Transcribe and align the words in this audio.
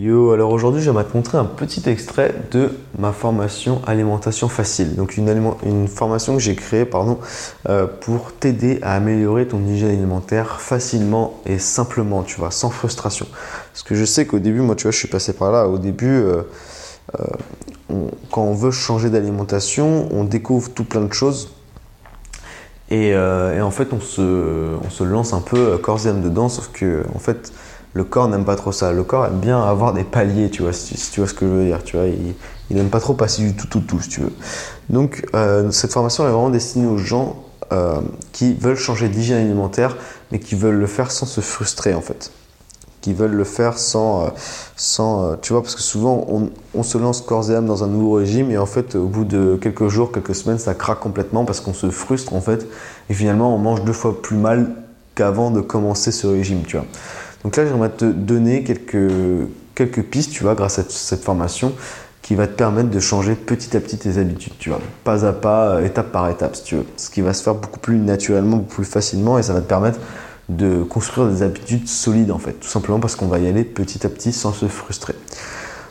Yo, 0.00 0.30
alors 0.30 0.52
aujourd'hui 0.52 0.80
j'aimerais 0.80 1.02
te 1.02 1.16
montrer 1.16 1.38
un 1.38 1.44
petit 1.44 1.90
extrait 1.90 2.32
de 2.52 2.70
ma 3.00 3.10
formation 3.10 3.82
alimentation 3.84 4.48
facile. 4.48 4.94
Donc 4.94 5.16
une, 5.16 5.88
formation 5.88 6.34
que 6.34 6.40
j'ai 6.40 6.54
créée 6.54 6.84
pardon, 6.84 7.18
euh, 7.68 7.88
pour 8.02 8.32
t'aider 8.32 8.78
à 8.82 8.94
améliorer 8.94 9.48
ton 9.48 9.58
hygiène 9.66 9.90
alimentaire 9.90 10.60
facilement 10.60 11.40
et 11.46 11.58
simplement, 11.58 12.22
tu 12.22 12.38
vois, 12.38 12.52
sans 12.52 12.70
frustration. 12.70 13.26
Parce 13.72 13.82
que 13.82 13.96
je 13.96 14.04
sais 14.04 14.24
qu'au 14.24 14.38
début, 14.38 14.60
moi 14.60 14.76
tu 14.76 14.84
vois, 14.84 14.92
je 14.92 14.98
suis 14.98 15.08
passé 15.08 15.32
par 15.32 15.50
là. 15.50 15.66
Au 15.66 15.78
début, 15.78 16.06
euh, 16.06 16.42
euh, 17.18 17.24
quand 18.30 18.42
on 18.42 18.54
veut 18.54 18.70
changer 18.70 19.10
d'alimentation, 19.10 20.06
on 20.12 20.22
découvre 20.22 20.70
tout 20.70 20.84
plein 20.84 21.02
de 21.02 21.12
choses. 21.12 21.50
Et, 22.90 23.16
en 23.16 23.70
fait, 23.72 23.92
on 23.92 24.00
se, 24.00 24.76
on 24.82 24.90
se, 24.90 25.02
lance 25.02 25.32
un 25.32 25.40
peu 25.40 25.76
corps 25.76 26.06
et 26.06 26.08
âme 26.08 26.22
dedans, 26.22 26.48
sauf 26.48 26.70
que 26.72 27.02
en 27.14 27.18
fait, 27.18 27.52
le 27.94 28.04
corps 28.04 28.28
n'aime 28.28 28.44
pas 28.44 28.56
trop 28.56 28.72
ça. 28.72 28.92
Le 28.92 29.02
corps 29.02 29.26
aime 29.26 29.40
bien 29.40 29.62
avoir 29.62 29.92
des 29.92 30.04
paliers, 30.04 30.50
tu 30.50 30.62
vois, 30.62 30.72
si, 30.72 30.94
tu 31.10 31.20
vois 31.20 31.28
ce 31.28 31.34
que 31.34 31.46
je 31.46 31.50
veux 31.50 31.64
dire. 31.64 31.82
Tu 31.84 31.96
vois, 31.96 32.06
il 32.06 32.76
n'aime 32.76 32.90
pas 32.90 33.00
trop 33.00 33.14
passer 33.14 33.42
du 33.42 33.54
tout, 33.54 33.66
tout, 33.66 33.80
tout, 33.80 34.00
si 34.00 34.08
tu 34.08 34.20
veux. 34.20 34.32
Donc, 34.90 35.26
euh, 35.34 35.70
cette 35.70 35.92
formation 35.92 36.24
est 36.24 36.30
vraiment 36.30 36.50
destinée 36.50 36.86
aux 36.86 36.98
gens 36.98 37.36
euh, 37.72 38.00
qui 38.32 38.54
veulent 38.54 38.76
changer 38.76 39.08
d'hygiène 39.08 39.38
alimentaire, 39.46 39.96
mais 40.32 40.38
qui 40.38 40.54
veulent 40.54 40.78
le 40.78 40.86
faire 40.86 41.10
sans 41.10 41.26
se 41.26 41.40
frustrer, 41.40 41.94
en 41.94 42.00
fait. 42.00 42.30
Qui 43.00 43.14
veulent 43.14 43.34
le 43.34 43.44
faire 43.44 43.78
sans. 43.78 44.26
Euh, 44.26 44.28
sans 44.76 45.36
tu 45.36 45.52
vois, 45.52 45.62
parce 45.62 45.74
que 45.74 45.82
souvent, 45.82 46.26
on, 46.28 46.50
on, 46.74 46.82
se 46.82 46.98
lance 46.98 47.20
corps 47.22 47.50
et 47.50 47.54
âme 47.54 47.66
dans 47.66 47.84
un 47.84 47.88
nouveau 47.88 48.12
régime, 48.14 48.50
et 48.50 48.58
en 48.58 48.66
fait, 48.66 48.96
au 48.96 49.06
bout 49.06 49.24
de 49.24 49.58
quelques 49.60 49.88
jours, 49.88 50.12
quelques 50.12 50.34
semaines, 50.34 50.58
ça 50.58 50.74
craque 50.74 51.00
complètement 51.00 51.44
parce 51.44 51.60
qu'on 51.60 51.74
se 51.74 51.90
frustre, 51.90 52.34
en 52.34 52.40
fait. 52.40 52.66
Et 53.08 53.14
finalement, 53.14 53.54
on 53.54 53.58
mange 53.58 53.82
deux 53.82 53.92
fois 53.92 54.20
plus 54.20 54.36
mal 54.36 54.74
qu'avant 55.14 55.50
de 55.50 55.60
commencer 55.60 56.12
ce 56.12 56.26
régime, 56.26 56.62
tu 56.66 56.76
vois. 56.76 56.86
Donc 57.44 57.56
là, 57.56 57.66
j'aimerais 57.66 57.90
te 57.90 58.04
donner 58.04 58.64
quelques, 58.64 59.12
quelques 59.74 60.02
pistes, 60.02 60.32
tu 60.32 60.42
vois, 60.42 60.54
grâce 60.54 60.78
à 60.78 60.84
cette 60.88 61.22
formation, 61.22 61.72
qui 62.22 62.34
va 62.34 62.46
te 62.46 62.52
permettre 62.52 62.90
de 62.90 63.00
changer 63.00 63.34
petit 63.34 63.76
à 63.76 63.80
petit 63.80 63.96
tes 63.96 64.18
habitudes, 64.18 64.52
tu 64.58 64.68
vois, 64.68 64.80
pas 65.04 65.24
à 65.24 65.32
pas, 65.32 65.68
euh, 65.68 65.84
étape 65.84 66.12
par 66.12 66.28
étape, 66.28 66.56
si 66.56 66.64
tu 66.64 66.76
veux. 66.76 66.84
Ce 66.96 67.10
qui 67.10 67.20
va 67.20 67.32
se 67.32 67.42
faire 67.42 67.54
beaucoup 67.54 67.80
plus 67.80 67.98
naturellement, 67.98 68.58
beaucoup 68.58 68.82
plus 68.82 68.84
facilement, 68.84 69.38
et 69.38 69.42
ça 69.42 69.54
va 69.54 69.60
te 69.60 69.68
permettre 69.68 69.98
de 70.48 70.82
construire 70.82 71.28
des 71.28 71.42
habitudes 71.42 71.88
solides, 71.88 72.30
en 72.30 72.38
fait, 72.38 72.52
tout 72.52 72.68
simplement 72.68 73.00
parce 73.00 73.16
qu'on 73.16 73.28
va 73.28 73.38
y 73.38 73.46
aller 73.46 73.64
petit 73.64 74.04
à 74.04 74.10
petit 74.10 74.32
sans 74.32 74.52
se 74.52 74.66
frustrer. 74.66 75.14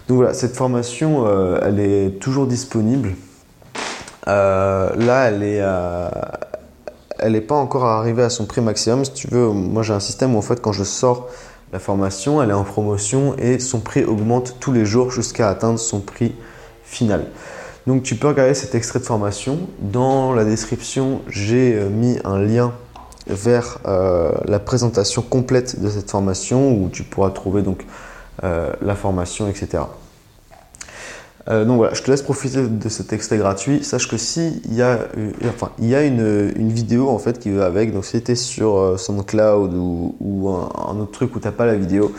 Donc 0.07 0.17
voilà, 0.17 0.33
cette 0.33 0.55
formation, 0.55 1.25
euh, 1.27 1.59
elle 1.63 1.79
est 1.79 2.19
toujours 2.19 2.47
disponible. 2.47 3.15
Euh, 4.27 4.89
là, 4.95 5.29
elle 5.29 5.43
est, 5.43 5.61
elle 7.19 7.33
n'est 7.33 7.41
pas 7.41 7.55
encore 7.55 7.85
arrivée 7.85 8.23
à 8.23 8.29
son 8.29 8.45
prix 8.45 8.61
maximum. 8.61 9.05
Si 9.05 9.13
tu 9.13 9.27
veux, 9.27 9.47
moi 9.49 9.83
j'ai 9.83 9.93
un 9.93 9.99
système 9.99 10.35
où 10.35 10.37
en 10.37 10.41
fait 10.41 10.61
quand 10.61 10.71
je 10.71 10.83
sors 10.83 11.27
la 11.73 11.79
formation, 11.79 12.41
elle 12.41 12.49
est 12.49 12.53
en 12.53 12.63
promotion 12.63 13.35
et 13.37 13.59
son 13.59 13.79
prix 13.79 14.03
augmente 14.03 14.55
tous 14.59 14.71
les 14.71 14.85
jours 14.85 15.11
jusqu'à 15.11 15.49
atteindre 15.49 15.79
son 15.79 15.99
prix 15.99 16.33
final. 16.83 17.25
Donc 17.87 18.03
tu 18.03 18.15
peux 18.15 18.27
regarder 18.27 18.53
cet 18.53 18.75
extrait 18.75 18.99
de 18.99 19.05
formation. 19.05 19.59
Dans 19.79 20.33
la 20.33 20.45
description, 20.45 21.21
j'ai 21.27 21.73
euh, 21.73 21.89
mis 21.89 22.19
un 22.23 22.39
lien 22.39 22.73
vers 23.27 23.79
euh, 23.85 24.31
la 24.45 24.59
présentation 24.59 25.21
complète 25.21 25.81
de 25.81 25.89
cette 25.89 26.09
formation 26.09 26.71
où 26.71 26.89
tu 26.89 27.03
pourras 27.03 27.29
trouver 27.31 27.61
donc 27.61 27.85
euh, 28.43 28.71
la 28.81 28.95
formation, 28.95 29.47
etc. 29.47 29.83
Euh, 31.49 31.63
donc 31.63 31.77
voilà, 31.77 31.93
je 31.93 32.01
te 32.01 32.11
laisse 32.11 32.21
profiter 32.21 32.67
de 32.67 32.89
cet 32.89 33.13
extrait 33.13 33.37
gratuit. 33.37 33.83
Sache 33.83 34.09
que 34.09 34.17
si 34.17 34.61
il 34.65 34.73
y 34.73 34.81
a, 34.81 34.99
euh, 35.17 36.51
une, 36.55 36.71
vidéo 36.71 37.09
en 37.09 37.19
fait 37.19 37.39
qui 37.39 37.51
va 37.51 37.65
avec, 37.65 37.93
donc 37.93 38.03
si 38.03 38.21
tu 38.21 38.31
es 38.31 38.35
sur 38.35 38.77
euh, 38.77 38.97
SoundCloud 38.97 39.73
ou, 39.73 40.49
un, 40.49 40.99
autre 40.99 41.11
truc 41.11 41.35
où 41.35 41.39
tu 41.39 41.45
n'as 41.45 41.53
pas 41.53 41.65
la 41.65 41.75
vidéo, 41.75 42.13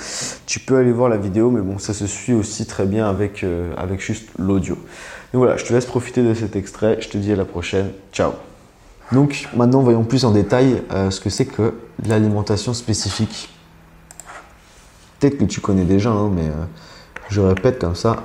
tu 0.46 0.60
peux 0.60 0.76
aller 0.76 0.92
voir 0.92 1.10
la 1.10 1.18
vidéo, 1.18 1.50
mais 1.50 1.60
bon, 1.60 1.78
ça 1.78 1.92
se 1.92 2.06
suit 2.06 2.32
aussi 2.32 2.64
très 2.64 2.86
bien 2.86 3.08
avec, 3.08 3.44
avec 3.76 4.00
juste 4.00 4.28
l'audio. 4.38 4.76
Donc 5.32 5.40
voilà, 5.40 5.56
je 5.56 5.64
te 5.64 5.72
laisse 5.74 5.86
profiter 5.86 6.22
de 6.22 6.32
cet 6.32 6.56
extrait. 6.56 6.98
Je 7.00 7.08
te 7.08 7.18
dis 7.18 7.32
à 7.32 7.36
la 7.36 7.44
prochaine. 7.44 7.90
Ciao. 8.12 8.32
Donc 9.12 9.48
maintenant, 9.54 9.82
voyons 9.82 10.04
plus 10.04 10.24
en 10.24 10.30
détail 10.30 10.82
ce 11.10 11.20
que 11.20 11.28
c'est 11.28 11.46
que 11.46 11.74
l'alimentation 12.06 12.72
spécifique. 12.72 13.50
Peut-être 15.18 15.38
que 15.38 15.44
tu 15.44 15.60
connais 15.60 15.84
déjà, 15.84 16.10
hein, 16.10 16.30
mais 16.34 16.50
je 17.28 17.40
répète 17.40 17.78
comme 17.78 17.94
ça 17.94 18.24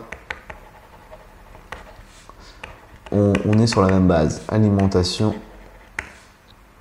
on, 3.13 3.59
est 3.59 3.67
sur 3.67 3.81
la 3.81 3.91
même 3.91 4.07
base. 4.07 4.41
Alimentation 4.47 5.35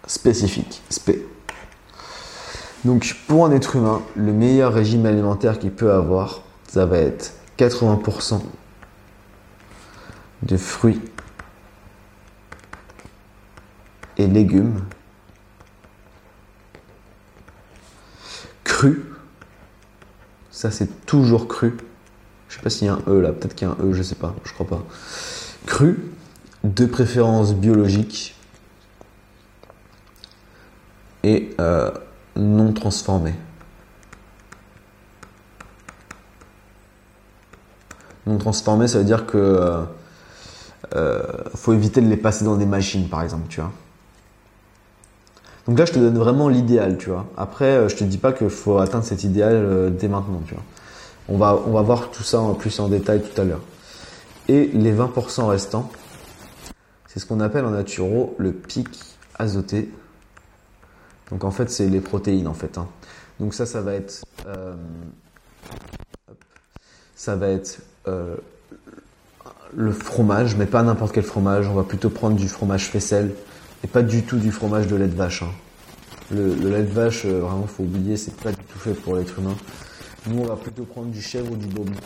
spécifique, 0.07 0.83
spé. 0.89 1.27
Donc 2.85 3.17
pour 3.29 3.47
un 3.47 3.53
être 3.53 3.77
humain, 3.77 4.03
le 4.17 4.33
meilleur 4.33 4.73
régime 4.73 5.07
alimentaire 5.07 5.59
qu'il 5.59 5.71
peut 5.71 5.93
avoir, 5.93 6.43
ça 6.67 6.87
va 6.87 6.99
être 6.99 7.35
80% 7.59 8.41
de 10.43 10.57
fruits 10.57 11.01
et 14.17 14.27
légumes 14.27 14.83
crus. 18.65 18.99
Ça 20.51 20.71
c'est 20.71 21.07
toujours 21.07 21.47
cru. 21.47 21.77
Je 22.49 22.57
sais 22.57 22.63
pas 22.63 22.71
s'il 22.71 22.89
y 22.89 22.91
a 22.91 22.95
un 22.95 23.03
E 23.07 23.21
là, 23.21 23.33
peut-être 23.33 23.55
qu'il 23.55 23.69
y 23.69 23.71
a 23.71 23.75
un 23.75 23.85
E, 23.85 23.93
je 23.93 24.03
sais 24.03 24.17
pas, 24.17 24.35
je 24.45 24.53
crois 24.53 24.67
pas. 24.67 24.83
Cru 25.67 26.13
de 26.65 26.87
préférence 26.87 27.55
biologique 27.55 28.37
et 31.25 31.55
euh, 31.61 31.91
non 32.37 32.73
transformé. 32.73 33.35
Non 38.27 38.39
transformé, 38.39 38.87
ça 38.87 38.99
veut 38.99 39.05
dire 39.05 39.27
que 39.27 39.37
euh, 39.37 39.83
euh, 40.95 41.23
faut 41.55 41.73
éviter 41.73 42.01
de 42.01 42.09
les 42.09 42.17
passer 42.17 42.45
dans 42.45 42.57
des 42.57 42.67
machines, 42.67 43.09
par 43.09 43.23
exemple, 43.23 43.47
tu 43.49 43.61
vois. 43.61 43.73
Donc 45.67 45.79
là, 45.79 45.85
je 45.85 45.93
te 45.93 45.99
donne 45.99 46.19
vraiment 46.19 46.49
l'idéal, 46.49 46.99
tu 46.99 47.11
vois. 47.11 47.27
Après, 47.37 47.89
je 47.89 47.97
te 47.97 48.05
dis 48.05 48.19
pas 48.19 48.33
qu'il 48.33 48.51
faut 48.51 48.79
atteindre 48.79 49.05
cet 49.05 49.23
idéal 49.23 49.95
dès 49.97 50.09
maintenant, 50.09 50.43
tu 50.47 50.55
vois. 50.55 50.63
On 51.29 51.39
va, 51.39 51.61
on 51.67 51.73
va 51.73 51.83
voir 51.83 52.11
tout 52.11 52.25
ça 52.25 52.41
en 52.41 52.55
plus 52.55 52.81
en 52.81 52.89
détail 52.89 53.23
tout 53.23 53.41
à 53.41 53.45
l'heure. 53.45 53.61
Et 54.49 54.67
les 54.67 54.93
20% 54.93 55.47
restants, 55.47 55.89
c'est 57.13 57.21
ce 57.21 57.27
qu'on 57.27 57.41
appelle 57.41 57.67
en 57.67 57.73
naturo 57.73 58.35
le 58.39 58.53
pic 58.53 58.89
azoté. 59.39 59.91
Donc 61.31 61.45
en 61.45 61.51
fait, 61.51 61.69
c'est 61.69 61.87
les 61.87 62.01
protéines 62.01 62.49
en 62.49 62.55
fait. 62.55 62.79
Hein. 62.79 62.89
Donc 63.39 63.53
ça, 63.53 63.67
ça 63.67 63.83
va 63.83 63.93
être, 63.93 64.25
euh, 64.47 64.75
ça 67.15 67.37
va 67.37 67.49
être 67.49 67.81
euh, 68.09 68.37
le 69.75 69.93
fromage, 69.93 70.57
mais 70.57 70.65
pas 70.65 70.83
n'importe 70.83 71.13
quel 71.13 71.25
fromage. 71.25 71.69
On 71.69 71.75
va 71.75 71.83
plutôt 71.83 72.09
prendre 72.09 72.37
du 72.37 72.49
fromage 72.49 72.87
faisselle 72.87 73.35
et 73.85 73.89
pas 73.89 74.03
du 74.03 74.23
tout 74.23 74.39
du 74.39 74.51
fromage 74.51 74.87
de 74.87 74.97
lait 74.97 75.09
de 75.09 75.15
vache. 75.15 75.43
Hein. 75.43 75.53
Le, 76.31 76.55
lait 76.55 76.83
de 76.83 76.93
vache, 76.93 77.27
euh, 77.27 77.41
vraiment, 77.41 77.67
faut 77.67 77.83
oublier, 77.83 78.17
c'est 78.17 78.35
pas 78.37 78.53
du 78.53 78.65
tout 78.65 78.79
fait 78.79 78.95
pour 78.95 79.17
l'être 79.17 79.39
humain. 79.39 79.57
Nous, 80.29 80.39
on 80.39 80.47
va 80.47 80.57
plutôt 80.57 80.85
prendre 80.85 81.09
du 81.09 81.21
chèvre 81.21 81.53
ou 81.53 81.57
du 81.57 81.67
bobby. 81.67 81.99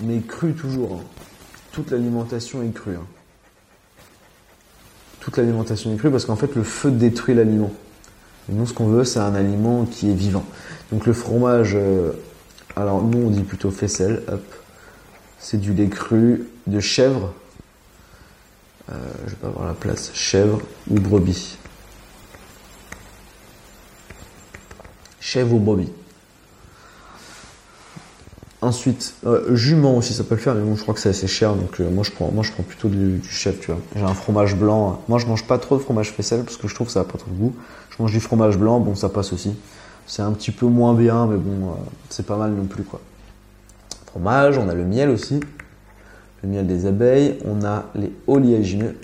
Mais 0.00 0.20
cru 0.22 0.54
toujours. 0.54 0.94
Hein. 0.94 1.04
Toute 1.70 1.92
l'alimentation 1.92 2.64
est 2.64 2.74
crue 2.74 2.96
toute 5.20 5.36
l'alimentation 5.36 5.92
est 5.92 5.96
crue 5.96 6.10
parce 6.10 6.24
qu'en 6.24 6.36
fait 6.36 6.54
le 6.54 6.62
feu 6.62 6.90
détruit 6.90 7.34
l'aliment. 7.34 7.72
Nous 8.48 8.66
ce 8.66 8.72
qu'on 8.72 8.86
veut 8.86 9.04
c'est 9.04 9.18
un 9.18 9.34
aliment 9.34 9.84
qui 9.84 10.10
est 10.10 10.14
vivant. 10.14 10.44
Donc 10.92 11.06
le 11.06 11.12
fromage, 11.12 11.72
euh, 11.74 12.12
alors 12.76 13.02
nous 13.02 13.26
on 13.26 13.30
dit 13.30 13.42
plutôt 13.42 13.70
faisselle, 13.70 14.22
hop. 14.28 14.42
C'est 15.38 15.60
du 15.60 15.72
lait 15.72 15.88
cru 15.88 16.48
de 16.66 16.80
chèvre. 16.80 17.32
Euh, 18.90 18.94
je 19.26 19.30
vais 19.30 19.36
pas 19.36 19.48
avoir 19.48 19.66
la 19.66 19.74
place. 19.74 20.10
Chèvre 20.14 20.60
ou 20.90 20.98
brebis. 20.98 21.58
Chèvre 25.20 25.54
ou 25.54 25.58
brebis. 25.58 25.92
Ensuite, 28.68 29.14
euh, 29.24 29.56
jument 29.56 29.96
aussi, 29.96 30.12
ça 30.12 30.24
peut 30.24 30.34
le 30.34 30.40
faire, 30.42 30.54
mais 30.54 30.60
bon, 30.60 30.76
je 30.76 30.82
crois 30.82 30.92
que 30.92 31.00
c'est 31.00 31.08
assez 31.08 31.26
cher, 31.26 31.54
donc 31.54 31.80
euh, 31.80 31.88
moi, 31.88 32.04
je 32.04 32.10
prends, 32.10 32.30
moi 32.30 32.44
je 32.44 32.52
prends 32.52 32.62
plutôt 32.62 32.88
du, 32.88 33.18
chef, 33.26 33.60
tu 33.60 33.70
vois. 33.70 33.80
J'ai 33.96 34.02
un 34.02 34.12
fromage 34.12 34.56
blanc. 34.56 35.00
Moi, 35.08 35.18
je 35.18 35.24
mange 35.24 35.46
pas 35.46 35.56
trop 35.56 35.78
de 35.78 35.80
fromage 35.80 36.12
faisselle 36.12 36.42
parce 36.42 36.58
que 36.58 36.68
je 36.68 36.74
trouve 36.74 36.88
que 36.88 36.92
ça 36.92 37.00
n'a 37.00 37.06
pas 37.06 37.16
trop 37.16 37.30
de 37.30 37.36
goût. 37.36 37.54
Je 37.88 37.96
mange 38.02 38.12
du 38.12 38.20
fromage 38.20 38.58
blanc, 38.58 38.78
bon, 38.78 38.94
ça 38.94 39.08
passe 39.08 39.32
aussi. 39.32 39.56
C'est 40.06 40.20
un 40.20 40.32
petit 40.32 40.50
peu 40.50 40.66
moins 40.66 40.92
bien, 40.92 41.24
mais 41.24 41.38
bon, 41.38 41.68
euh, 41.68 41.74
c'est 42.10 42.26
pas 42.26 42.36
mal 42.36 42.52
non 42.52 42.66
plus, 42.66 42.82
quoi. 42.82 43.00
Fromage, 44.04 44.58
on 44.58 44.68
a 44.68 44.74
le 44.74 44.84
miel 44.84 45.08
aussi, 45.08 45.40
le 46.42 46.48
miel 46.50 46.66
des 46.66 46.84
abeilles, 46.84 47.38
on 47.46 47.64
a 47.64 47.86
les 47.94 48.12
oléagineux, 48.26 48.98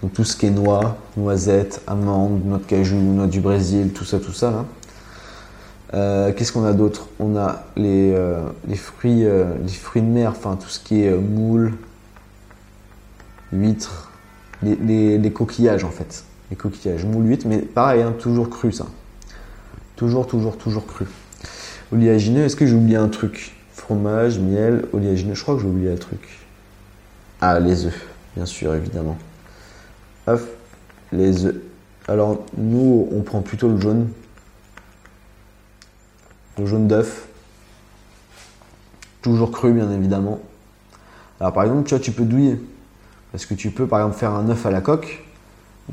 donc 0.00 0.14
tout 0.14 0.24
ce 0.24 0.38
qui 0.38 0.46
est 0.46 0.50
noix, 0.50 0.96
noisettes, 1.18 1.82
amandes, 1.86 2.46
noix 2.46 2.58
de 2.58 2.64
cajou, 2.64 2.96
noix 2.96 3.26
du 3.26 3.40
Brésil, 3.40 3.92
tout 3.92 4.06
ça, 4.06 4.18
tout 4.20 4.32
ça 4.32 4.50
là. 4.50 4.64
Euh, 5.94 6.32
qu'est-ce 6.32 6.52
qu'on 6.52 6.64
a 6.64 6.72
d'autre 6.72 7.08
On 7.20 7.36
a 7.36 7.64
les, 7.76 8.12
euh, 8.12 8.42
fruits, 8.74 9.24
euh, 9.24 9.44
les 9.62 9.72
fruits 9.72 10.02
de 10.02 10.08
mer, 10.08 10.30
enfin 10.30 10.56
tout 10.60 10.68
ce 10.68 10.80
qui 10.80 11.02
est 11.02 11.10
moules, 11.12 11.72
huîtres, 13.52 14.10
les, 14.62 15.32
coquillages 15.32 15.84
en 15.84 15.90
fait. 15.90 16.24
Les 16.50 16.56
coquillages, 16.56 17.04
moules, 17.04 17.28
huîtres, 17.28 17.46
mais 17.48 17.58
pareil, 17.58 18.02
hein, 18.02 18.12
toujours 18.18 18.50
cru 18.50 18.72
ça. 18.72 18.86
Toujours, 19.94 20.26
toujours, 20.26 20.58
toujours 20.58 20.86
cru. 20.86 21.06
Oléagineux, 21.92 22.44
est-ce 22.44 22.56
que 22.56 22.66
j'ai 22.66 22.74
oublié 22.74 22.96
un 22.96 23.08
truc? 23.08 23.54
Fromage, 23.72 24.40
miel, 24.40 24.86
oléagineux, 24.92 25.34
je 25.34 25.42
crois 25.42 25.54
que 25.54 25.60
j'ai 25.60 25.68
oublié 25.68 25.92
un 25.92 25.96
truc. 25.96 26.20
Ah, 27.40 27.60
les 27.60 27.86
œufs, 27.86 28.06
bien 28.34 28.46
sûr, 28.46 28.74
évidemment. 28.74 29.16
Hop, 30.26 30.40
les 31.12 31.44
œufs. 31.44 31.54
Alors, 32.08 32.44
nous, 32.56 33.08
on 33.12 33.20
prend 33.20 33.42
plutôt 33.42 33.68
le 33.68 33.80
jaune. 33.80 34.08
Le 36.58 36.66
jaune 36.66 36.86
d'œuf. 36.86 37.26
Toujours 39.22 39.50
cru, 39.50 39.72
bien 39.72 39.90
évidemment. 39.90 40.38
Alors, 41.40 41.52
par 41.52 41.64
exemple, 41.64 41.84
tu 41.84 41.94
vois, 41.94 42.02
tu 42.02 42.12
peux 42.12 42.24
douiller. 42.24 42.60
Parce 43.32 43.46
que 43.46 43.54
tu 43.54 43.70
peux, 43.70 43.86
par 43.86 44.00
exemple, 44.00 44.16
faire 44.16 44.30
un 44.30 44.48
œuf 44.48 44.64
à 44.66 44.70
la 44.70 44.80
coque. 44.80 45.24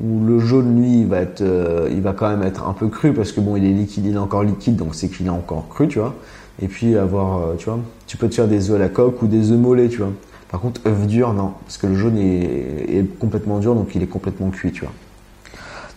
Où 0.00 0.24
le 0.24 0.38
jaune, 0.38 0.80
lui, 0.80 1.00
il 1.00 1.06
va, 1.06 1.18
être, 1.18 1.40
euh, 1.40 1.88
il 1.90 2.00
va 2.00 2.12
quand 2.12 2.28
même 2.28 2.42
être 2.42 2.66
un 2.68 2.72
peu 2.72 2.88
cru. 2.88 3.12
Parce 3.12 3.32
que 3.32 3.40
bon, 3.40 3.56
il 3.56 3.64
est 3.64 3.72
liquide, 3.72 4.06
il 4.06 4.14
est 4.14 4.18
encore 4.18 4.44
liquide. 4.44 4.76
Donc, 4.76 4.94
c'est 4.94 5.08
qu'il 5.08 5.26
est 5.26 5.30
encore 5.30 5.68
cru, 5.68 5.88
tu 5.88 5.98
vois. 5.98 6.14
Et 6.60 6.68
puis, 6.68 6.96
avoir, 6.96 7.38
euh, 7.38 7.54
tu 7.58 7.64
vois, 7.66 7.78
tu 8.06 8.16
peux 8.16 8.28
te 8.28 8.34
faire 8.34 8.48
des 8.48 8.70
œufs 8.70 8.76
à 8.76 8.78
la 8.78 8.88
coque 8.88 9.20
ou 9.22 9.26
des 9.26 9.50
œufs 9.50 9.58
mollets, 9.58 9.88
tu 9.88 9.98
vois. 9.98 10.12
Par 10.50 10.60
contre, 10.60 10.80
œuf 10.86 11.06
dur, 11.06 11.32
non. 11.32 11.52
Parce 11.64 11.78
que 11.78 11.86
le 11.86 11.94
jaune 11.94 12.18
est, 12.18 12.98
est 12.98 13.18
complètement 13.18 13.58
dur. 13.58 13.74
Donc, 13.74 13.94
il 13.94 14.02
est 14.02 14.06
complètement 14.06 14.50
cuit, 14.50 14.70
tu 14.70 14.82
vois. 14.82 14.92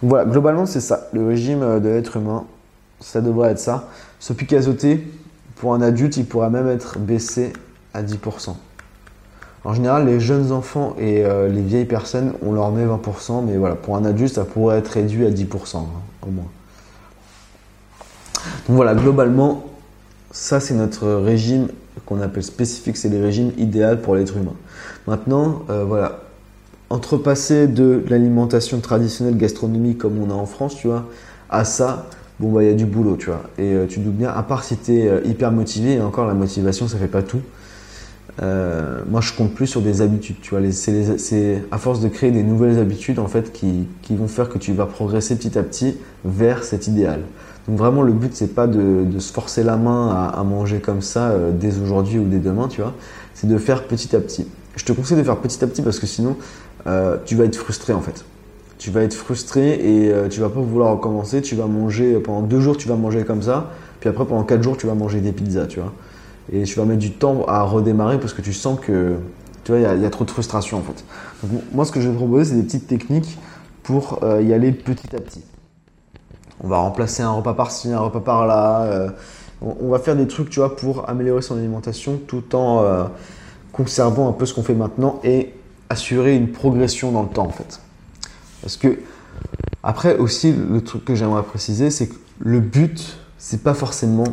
Donc 0.01 0.09
voilà, 0.09 0.25
globalement, 0.25 0.65
c'est 0.65 0.81
ça. 0.81 1.07
Le 1.13 1.25
régime 1.25 1.61
euh, 1.61 1.79
de 1.79 1.89
l'être 1.89 2.17
humain, 2.17 2.45
ça 2.99 3.21
devrait 3.21 3.51
être 3.51 3.59
ça. 3.59 3.89
Ce 4.19 4.33
pic 4.33 4.53
azoté, 4.53 5.07
pour 5.55 5.73
un 5.73 5.81
adulte, 5.81 6.17
il 6.17 6.25
pourrait 6.25 6.49
même 6.49 6.67
être 6.67 6.99
baissé 6.99 7.53
à 7.93 8.03
10%. 8.03 8.55
En 9.63 9.73
général, 9.73 10.05
les 10.05 10.19
jeunes 10.19 10.51
enfants 10.51 10.95
et 10.99 11.25
euh, 11.25 11.47
les 11.47 11.61
vieilles 11.61 11.85
personnes, 11.85 12.33
on 12.43 12.51
leur 12.51 12.71
met 12.71 12.85
20%, 12.85 13.43
mais 13.45 13.57
voilà, 13.57 13.75
pour 13.75 13.95
un 13.95 14.05
adulte, 14.05 14.35
ça 14.35 14.45
pourrait 14.45 14.77
être 14.77 14.89
réduit 14.89 15.25
à 15.25 15.31
10% 15.31 15.77
hein, 15.77 15.85
au 16.21 16.29
moins. 16.29 16.45
Donc 18.67 18.75
voilà, 18.75 18.93
globalement, 18.93 19.65
ça 20.29 20.59
c'est 20.59 20.75
notre 20.75 21.07
régime 21.07 21.69
qu'on 22.05 22.21
appelle 22.21 22.43
spécifique, 22.43 22.95
c'est 22.95 23.09
le 23.09 23.19
régime 23.23 23.53
idéal 23.57 24.01
pour 24.01 24.15
l'être 24.15 24.37
humain. 24.37 24.53
Maintenant, 25.07 25.63
euh, 25.71 25.83
voilà, 25.83 26.19
entrepasser 26.91 27.67
de 27.67 28.03
l'alimentation 28.07 28.79
traditionnelle 28.81 29.37
gastronomique 29.37 29.97
comme 29.97 30.21
on 30.21 30.29
a 30.29 30.33
en 30.33 30.45
France, 30.45 30.75
tu 30.75 30.87
vois, 30.87 31.05
à 31.49 31.65
ça, 31.65 32.05
bon 32.39 32.51
bah 32.51 32.63
il 32.63 32.69
y 32.69 32.71
a 32.71 32.75
du 32.75 32.85
boulot, 32.85 33.17
tu 33.17 33.27
vois. 33.27 33.43
Et 33.57 33.73
euh, 33.73 33.85
tu 33.87 33.99
doutes 33.99 34.15
bien, 34.15 34.29
à 34.29 34.43
part 34.43 34.63
si 34.63 34.77
tu 34.77 34.95
es 34.95 35.07
euh, 35.07 35.21
hyper 35.25 35.51
motivé, 35.51 35.93
et 35.93 36.01
encore 36.01 36.27
la 36.27 36.33
motivation 36.33 36.87
ça 36.87 36.97
fait 36.97 37.07
pas 37.07 37.23
tout. 37.23 37.41
Euh, 38.41 39.01
moi 39.09 39.21
je 39.21 39.31
compte 39.33 39.53
plus 39.53 39.67
sur 39.67 39.81
des 39.81 40.01
habitudes, 40.01 40.37
tu 40.41 40.55
vois. 40.55 40.71
C'est 40.71 41.63
à 41.71 41.77
force 41.77 42.01
de 42.01 42.09
créer 42.09 42.31
des 42.31 42.43
nouvelles 42.43 42.79
habitudes 42.79 43.19
en 43.19 43.27
fait 43.27 43.53
qui, 43.53 43.87
qui, 44.01 44.15
vont 44.15 44.27
faire 44.27 44.49
que 44.49 44.57
tu 44.57 44.73
vas 44.73 44.85
progresser 44.85 45.37
petit 45.37 45.57
à 45.57 45.63
petit 45.63 45.97
vers 46.25 46.63
cet 46.63 46.87
idéal. 46.87 47.21
Donc 47.67 47.77
vraiment 47.77 48.03
le 48.03 48.11
but 48.11 48.35
c'est 48.35 48.53
pas 48.53 48.67
de, 48.67 49.05
de, 49.05 49.19
se 49.19 49.31
forcer 49.31 49.63
la 49.63 49.77
main 49.77 50.09
à, 50.09 50.39
à 50.39 50.43
manger 50.43 50.79
comme 50.79 51.01
ça 51.01 51.33
dès 51.53 51.79
aujourd'hui 51.79 52.19
ou 52.19 52.25
dès 52.25 52.39
demain, 52.39 52.67
tu 52.67 52.81
vois. 52.81 52.93
C'est 53.33 53.47
de 53.47 53.57
faire 53.57 53.83
petit 53.87 54.15
à 54.15 54.19
petit. 54.19 54.45
Je 54.75 54.83
te 54.83 54.91
conseille 54.91 55.17
de 55.17 55.23
faire 55.23 55.37
petit 55.37 55.63
à 55.63 55.67
petit 55.67 55.81
parce 55.81 55.99
que 55.99 56.05
sinon 56.05 56.35
tu 57.25 57.35
vas 57.35 57.45
être 57.45 57.55
frustré 57.55 57.93
en 57.93 58.01
fait. 58.01 58.25
Tu 58.85 58.91
vas 58.91 59.01
être 59.01 59.15
frustré 59.15 59.69
et 59.69 60.11
euh, 60.13 60.29
tu 60.29 60.41
vas 60.41 60.49
pas 60.49 60.59
vouloir 60.59 60.91
recommencer. 60.91 61.41
Tu 61.41 61.55
vas 61.55 61.65
manger 61.65 62.19
pendant 62.19 62.43
deux 62.43 62.59
jours, 62.59 62.77
tu 62.77 62.87
vas 62.87 62.95
manger 62.95 63.23
comme 63.23 63.41
ça. 63.41 63.71
Puis 63.99 64.09
après, 64.09 64.25
pendant 64.25 64.43
quatre 64.43 64.61
jours, 64.61 64.77
tu 64.77 64.85
vas 64.85 64.93
manger 64.93 65.21
des 65.21 65.31
pizzas, 65.31 65.65
tu 65.65 65.79
vois. 65.79 65.91
Et 66.53 66.65
tu 66.65 66.77
vas 66.77 66.85
mettre 66.85 66.99
du 66.99 67.09
temps 67.09 67.45
à 67.47 67.63
redémarrer 67.63 68.19
parce 68.19 68.33
que 68.33 68.43
tu 68.43 68.53
sens 68.53 68.79
que 68.79 69.15
tu 69.63 69.71
vois, 69.71 69.81
il 69.81 70.03
y, 70.03 70.05
a 70.05 70.09
trop 70.11 70.23
de 70.23 70.29
frustration 70.29 70.77
en 70.77 70.81
fait. 70.83 71.03
Moi, 71.73 71.85
ce 71.85 71.91
que 71.91 71.99
je 71.99 72.09
vais 72.09 72.13
te 72.13 72.17
proposer, 72.19 72.51
c'est 72.51 72.57
des 72.57 72.61
petites 72.61 72.85
techniques 72.85 73.39
pour 73.81 74.19
euh, 74.21 74.43
y 74.43 74.53
aller 74.53 74.71
petit 74.71 75.15
à 75.15 75.19
petit. 75.19 75.41
On 76.63 76.67
va 76.67 76.77
remplacer 76.77 77.23
un 77.23 77.31
repas 77.31 77.55
par-ci, 77.55 77.91
un 77.91 78.01
repas 78.01 78.19
par-là. 78.19 79.13
On, 79.63 79.75
on, 79.81 79.89
va 79.89 79.97
faire 79.97 80.15
des 80.15 80.27
trucs, 80.27 80.51
tu 80.51 80.59
vois, 80.59 80.75
pour 80.75 81.09
améliorer 81.09 81.41
son 81.41 81.57
alimentation 81.57 82.19
tout 82.27 82.55
en 82.55 83.09
conservant 83.71 84.29
un 84.29 84.33
peu 84.33 84.45
ce 84.45 84.53
qu'on 84.53 84.61
fait 84.61 84.75
maintenant 84.75 85.21
et 85.23 85.55
assurer 85.89 86.35
une 86.35 86.51
progression 86.51 87.11
dans 87.11 87.23
le 87.23 87.29
temps 87.29 87.47
en 87.47 87.51
fait. 87.51 87.79
Parce 88.61 88.77
que 88.77 88.99
après 89.83 90.17
aussi 90.17 90.53
le 90.53 90.81
truc 90.81 91.05
que 91.05 91.15
j'aimerais 91.15 91.43
préciser 91.43 91.91
c'est 91.91 92.07
que 92.07 92.15
le 92.39 92.59
but 92.59 93.17
c'est 93.37 93.61
pas 93.61 93.73
forcément 93.73 94.25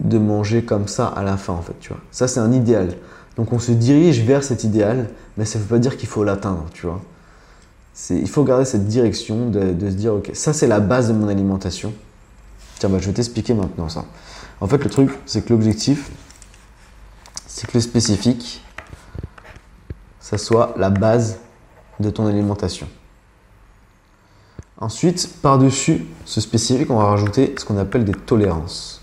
de 0.00 0.18
manger 0.18 0.62
comme 0.62 0.88
ça 0.88 1.06
à 1.06 1.22
la 1.22 1.36
fin 1.36 1.52
en 1.52 1.62
fait, 1.62 1.74
tu 1.80 1.88
vois. 1.88 2.00
Ça 2.10 2.28
c'est 2.28 2.40
un 2.40 2.52
idéal. 2.52 2.96
Donc 3.36 3.52
on 3.52 3.58
se 3.58 3.72
dirige 3.72 4.22
vers 4.22 4.44
cet 4.44 4.64
idéal, 4.64 5.08
mais 5.36 5.44
ça 5.44 5.58
ne 5.58 5.64
veut 5.64 5.68
pas 5.68 5.78
dire 5.78 5.96
qu'il 5.96 6.08
faut 6.08 6.24
l'atteindre, 6.24 6.66
tu 6.72 6.86
vois. 6.86 7.00
Il 8.10 8.28
faut 8.28 8.42
garder 8.44 8.64
cette 8.64 8.86
direction 8.86 9.50
de, 9.50 9.60
se 9.60 9.94
dire 9.94 10.14
ok, 10.14 10.30
ça 10.34 10.52
c'est 10.52 10.66
la 10.66 10.80
base 10.80 11.08
de 11.08 11.12
mon 11.12 11.28
alimentation. 11.28 11.92
Tiens, 12.78 12.88
bah, 12.88 12.98
je 13.00 13.06
vais 13.06 13.12
t'expliquer 13.12 13.54
maintenant 13.54 13.88
ça. 13.88 14.04
En 14.60 14.66
fait, 14.66 14.82
le 14.82 14.90
truc, 14.90 15.10
c'est 15.26 15.44
que 15.44 15.52
l'objectif, 15.52 16.10
c'est 17.46 17.66
que 17.66 17.72
le 17.74 17.80
spécifique, 17.80 18.64
ça 20.20 20.38
soit 20.38 20.74
la 20.76 20.90
base 20.90 21.38
de 22.00 22.10
ton 22.10 22.26
alimentation. 22.26 22.88
Ensuite, 24.82 25.36
par-dessus 25.42 26.06
ce 26.24 26.40
spécifique, 26.40 26.90
on 26.90 26.96
va 26.96 27.04
rajouter 27.04 27.54
ce 27.56 27.64
qu'on 27.64 27.78
appelle 27.78 28.04
des 28.04 28.14
tolérances. 28.14 29.00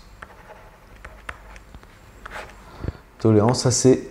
Tolérance, 3.18 3.62
ça 3.62 3.70
c'est 3.70 4.10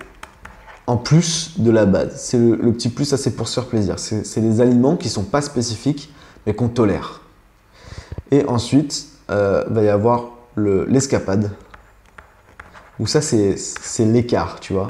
en 0.88 0.98
plus 0.98 1.60
de 1.60 1.70
la 1.70 1.86
base. 1.86 2.20
C'est 2.20 2.40
le, 2.40 2.74
petit 2.74 2.90
plus, 2.90 3.06
ça 3.06 3.18
c'est 3.18 3.36
pour 3.36 3.48
se 3.48 3.60
faire 3.60 3.70
plaisir. 3.70 4.00
C'est 4.00 4.42
des 4.42 4.62
aliments 4.62 4.96
qui 4.96 5.10
ne 5.10 5.14
sont 5.14 5.24
pas 5.26 5.44
spécifiques, 5.44 6.12
mais 6.48 6.56
qu'on 6.56 6.70
tolère. 6.70 7.22
Et 8.32 8.44
ensuite, 8.46 9.06
euh, 9.30 9.64
va 9.68 9.84
y 9.84 9.90
avoir 9.90 10.32
l'escapade, 10.58 11.52
où 13.00 13.06
ça 13.06 13.22
c'est 13.22 14.06
l'écart, 14.06 14.60
tu 14.60 14.74
vois 14.74 14.88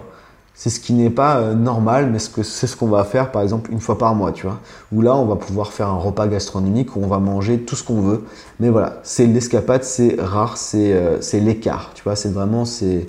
c'est 0.60 0.70
ce 0.70 0.82
qui 0.82 0.92
n'est 0.92 1.10
pas 1.10 1.38
euh, 1.38 1.54
normal, 1.54 2.10
mais 2.12 2.20
c'est 2.20 2.68
ce 2.68 2.76
qu'on 2.76 2.90
va 2.90 3.06
faire 3.06 3.32
par 3.32 3.42
exemple 3.44 3.72
une 3.72 3.80
fois 3.80 3.98
par 3.98 4.14
mois, 4.14 4.34
tu 4.34 4.46
vois. 4.46 4.60
Où 4.92 5.02
là, 5.02 5.16
on 5.16 5.26
va 5.26 5.38
pouvoir 5.38 5.72
faire 5.72 5.88
un 5.88 5.96
repas 5.96 6.28
gastronomique 6.28 6.98
où 6.98 7.00
on 7.02 7.08
va 7.08 7.20
manger 7.20 7.62
tout 7.62 7.78
ce 7.78 7.84
qu'on 7.86 8.02
veut. 8.02 8.26
Mais 8.60 8.68
voilà, 8.68 9.00
c'est 9.04 9.26
l'escapade, 9.26 9.86
c'est 9.86 10.18
rare, 10.20 10.58
c'est 10.58 10.92
euh, 10.92 11.18
l'écart, 11.32 11.92
tu 11.96 12.04
vois. 12.04 12.18
C'est 12.18 12.34
vraiment, 12.34 12.66
c'est 12.66 13.08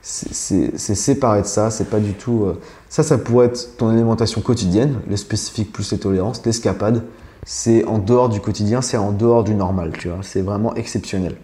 séparé 0.00 1.42
de 1.42 1.46
ça, 1.48 1.72
c'est 1.72 1.90
pas 1.90 1.98
du 1.98 2.14
tout. 2.14 2.44
Euh, 2.44 2.60
ça, 2.88 3.02
ça 3.02 3.18
pourrait 3.18 3.46
être 3.46 3.76
ton 3.78 3.88
alimentation 3.88 4.40
quotidienne, 4.40 5.00
le 5.10 5.16
spécifique 5.16 5.72
plus 5.72 5.90
les 5.90 5.98
tolérances. 5.98 6.40
L'escapade, 6.46 7.02
c'est 7.44 7.84
en 7.84 7.98
dehors 7.98 8.28
du 8.28 8.40
quotidien, 8.40 8.80
c'est 8.80 8.96
en 8.96 9.10
dehors 9.10 9.42
du 9.42 9.56
normal, 9.56 9.90
tu 9.98 10.06
vois. 10.06 10.18
C'est 10.22 10.42
vraiment 10.42 10.72
exceptionnel. 10.76 11.34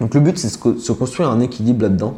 Donc 0.00 0.14
le 0.14 0.20
but, 0.20 0.38
c'est 0.38 0.48
de 0.48 0.78
se 0.78 0.92
construire 0.92 1.28
un 1.28 1.40
équilibre 1.40 1.82
là-dedans 1.82 2.16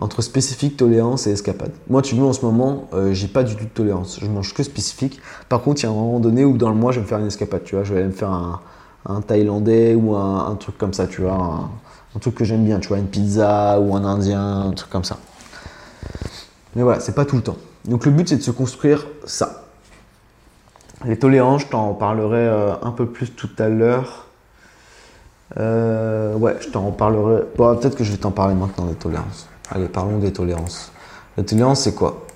entre 0.00 0.22
spécifique, 0.22 0.76
tolérance 0.76 1.26
et 1.26 1.32
escapade. 1.32 1.72
Moi, 1.88 2.00
tu 2.00 2.14
vois, 2.14 2.28
en 2.28 2.32
ce 2.32 2.44
moment, 2.44 2.88
euh, 2.94 3.12
j'ai 3.12 3.28
pas 3.28 3.42
du 3.42 3.54
tout 3.54 3.64
de 3.64 3.70
tolérance. 3.70 4.18
Je 4.20 4.26
mange 4.26 4.54
que 4.54 4.62
spécifique. 4.62 5.20
Par 5.48 5.60
contre, 5.60 5.82
il 5.82 5.84
y 5.84 5.86
a 5.86 5.90
un 5.90 5.94
moment 5.94 6.20
donné 6.20 6.44
où 6.44 6.56
dans 6.56 6.70
le 6.70 6.74
mois, 6.74 6.90
je 6.90 6.96
vais 6.96 7.02
me 7.02 7.08
faire 7.08 7.18
une 7.18 7.26
escapade. 7.26 7.64
Tu 7.64 7.74
vois, 7.74 7.84
je 7.84 7.92
vais 7.92 8.04
me 8.04 8.12
faire 8.12 8.30
un, 8.30 9.20
thaïlandais 9.20 9.94
ou 9.94 10.16
un, 10.16 10.56
truc 10.56 10.78
comme 10.78 10.94
ça. 10.94 11.06
Tu 11.06 11.20
vois, 11.20 11.68
un, 12.14 12.18
truc 12.18 12.34
que 12.34 12.44
j'aime 12.44 12.64
bien. 12.64 12.80
Tu 12.80 12.88
vois, 12.88 12.98
une 12.98 13.08
pizza 13.08 13.78
ou 13.78 13.94
un 13.94 14.04
indien, 14.04 14.68
un 14.68 14.72
truc 14.72 14.90
comme 14.90 15.04
ça. 15.04 15.18
Mais 16.74 16.82
voilà, 16.82 17.00
c'est 17.00 17.14
pas 17.14 17.26
tout 17.26 17.36
le 17.36 17.42
temps. 17.42 17.56
Donc 17.84 18.06
le 18.06 18.12
but, 18.12 18.28
c'est 18.28 18.36
de 18.36 18.42
se 18.42 18.50
construire 18.50 19.06
ça. 19.26 19.64
Les 21.04 21.18
tolérances, 21.18 21.62
je 21.62 21.66
t'en 21.68 21.92
parlerai 21.94 22.46
euh, 22.46 22.72
un 22.82 22.90
peu 22.90 23.06
plus 23.06 23.30
tout 23.30 23.50
à 23.58 23.68
l'heure. 23.68 24.26
Euh, 25.58 26.34
ouais, 26.36 26.56
je 26.60 26.68
t'en 26.68 26.90
parlerai. 26.90 27.42
Bon, 27.56 27.74
peut-être 27.76 27.96
que 27.96 28.04
je 28.04 28.12
vais 28.12 28.18
t'en 28.18 28.30
parler 28.30 28.54
maintenant 28.54 28.86
des 28.86 28.94
tolérances. 28.94 29.48
Allez, 29.70 29.86
parlons 29.86 30.18
des 30.18 30.32
tolérances. 30.32 30.90
La 31.36 31.44
tolérance, 31.44 31.82
c'est 31.82 31.94
quoi? 31.94 32.26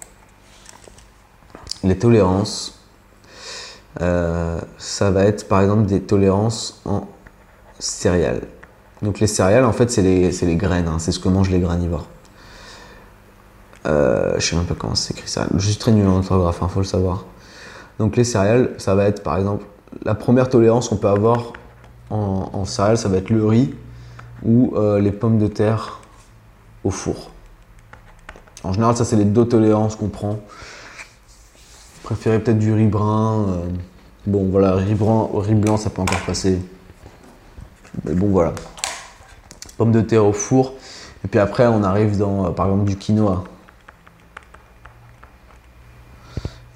Les 1.82 1.98
tolérances, 1.98 2.78
euh, 4.00 4.60
ça 4.78 5.10
va 5.10 5.24
être 5.24 5.48
par 5.48 5.60
exemple 5.60 5.86
des 5.86 6.00
tolérances 6.00 6.80
en 6.84 7.08
céréales. 7.78 8.42
Donc 9.02 9.18
les 9.18 9.26
céréales, 9.26 9.64
en 9.64 9.72
fait, 9.72 9.90
c'est 9.90 10.02
les, 10.02 10.30
les, 10.30 10.56
graines, 10.56 10.88
hein. 10.88 10.98
c'est 10.98 11.12
ce 11.12 11.18
que 11.18 11.28
mangent 11.28 11.50
les 11.50 11.60
granivores. 11.60 12.06
Euh, 13.86 14.34
je 14.38 14.46
sais 14.46 14.56
même 14.56 14.64
pas 14.64 14.74
comment 14.74 14.94
s'écrit 14.94 15.28
ça. 15.28 15.46
Je 15.56 15.66
suis 15.66 15.76
très 15.76 15.92
nul 15.92 16.06
en 16.06 16.18
orthographe, 16.18 16.58
il 16.60 16.64
hein, 16.64 16.68
faut 16.68 16.80
le 16.80 16.86
savoir. 16.86 17.24
Donc 17.98 18.16
les 18.16 18.24
céréales, 18.24 18.70
ça 18.78 18.94
va 18.94 19.04
être 19.04 19.22
par 19.22 19.36
exemple 19.36 19.64
la 20.04 20.14
première 20.14 20.48
tolérance 20.48 20.88
qu'on 20.88 20.96
peut 20.96 21.08
avoir 21.08 21.52
en, 22.10 22.64
céréales, 22.64 22.98
ça 22.98 23.08
va 23.08 23.16
être 23.16 23.30
le 23.30 23.44
riz 23.44 23.74
ou 24.44 24.72
euh, 24.76 25.00
les 25.00 25.10
pommes 25.10 25.38
de 25.38 25.48
terre 25.48 26.00
au 26.84 26.90
four. 26.90 27.30
En 28.62 28.72
général, 28.72 28.96
ça, 28.96 29.04
c'est 29.04 29.16
les 29.16 29.24
deux 29.24 29.46
tolérances 29.46 29.96
qu'on 29.96 30.08
prend. 30.08 30.38
Préférez 32.02 32.38
peut-être 32.38 32.58
du 32.58 32.72
riz 32.72 32.86
brun. 32.86 33.48
Euh, 33.48 33.66
bon, 34.26 34.48
voilà, 34.50 34.74
riz, 34.74 34.94
brun, 34.94 35.28
riz 35.34 35.54
blanc, 35.54 35.76
ça 35.76 35.90
peut 35.90 36.00
encore 36.00 36.20
passer. 36.20 36.58
Mais 38.04 38.14
bon, 38.14 38.28
voilà. 38.28 38.54
Pommes 39.76 39.92
de 39.92 40.00
terre 40.00 40.24
au 40.24 40.32
four. 40.32 40.74
Et 41.24 41.28
puis 41.28 41.40
après, 41.40 41.66
on 41.66 41.82
arrive 41.82 42.16
dans, 42.16 42.46
euh, 42.46 42.50
par 42.50 42.66
exemple, 42.66 42.84
du 42.84 42.96
quinoa. 42.96 43.44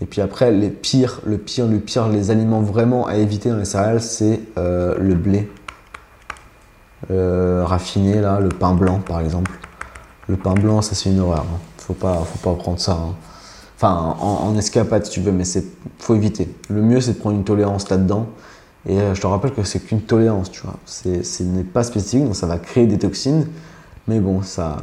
Et 0.01 0.07
puis 0.07 0.21
après, 0.21 0.53
les 0.53 0.71
pires, 0.71 1.21
le 1.25 1.39
pire, 1.39 1.67
le 1.67 1.81
pire, 1.81 2.09
les 2.09 2.31
aliments 2.31 2.61
vraiment 2.61 3.07
à 3.07 3.17
éviter 3.17 3.49
dans 3.49 3.57
les 3.57 3.65
céréales, 3.65 4.01
c'est 4.01 4.41
euh, 4.57 4.97
le 4.99 5.15
blé. 5.15 5.51
raffiné, 7.11 8.21
là, 8.21 8.41
le 8.41 8.51
pain 8.51 8.75
blanc 8.75 9.01
par 9.01 9.21
exemple. 9.21 9.51
Le 10.29 10.37
pain 10.37 10.55
blanc, 10.55 10.83
ça 10.83 10.95
c'est 10.95 11.11
une 11.11 11.21
horreur. 11.21 11.47
Hein. 11.49 11.59
Faut 11.79 11.95
pas, 11.95 12.23
faut 12.25 12.51
pas 12.51 12.57
prendre 12.57 12.79
ça. 12.79 12.93
Hein. 12.93 13.15
Enfin, 13.77 14.17
en, 14.21 14.57
escapade 14.57 15.05
si 15.07 15.13
tu 15.13 15.21
veux, 15.21 15.33
mais 15.33 15.45
c'est 15.45 15.65
faut 15.99 16.15
éviter. 16.15 16.49
Le 16.69 16.83
mieux 16.83 17.01
c'est 17.01 17.13
de 17.13 17.19
prendre 17.19 17.37
une 17.37 17.45
tolérance 17.45 17.89
là-dedans. 17.91 18.27
Et 18.89 18.99
je 19.15 19.21
te 19.21 19.27
rappelle 19.27 19.53
que 19.53 19.63
c'est 19.65 19.81
qu'une 19.81 20.01
tolérance, 20.01 20.51
tu 20.51 20.63
vois. 20.63 20.77
Ce 20.87 21.43
n'est 21.43 21.65
pas 21.65 21.83
spécifique, 21.83 22.25
donc 22.25 22.37
ça 22.37 22.47
va 22.47 22.59
créer 22.59 22.87
des 22.87 22.99
toxines. 22.99 23.47
Mais 24.07 24.21
bon, 24.21 24.43
ça, 24.43 24.79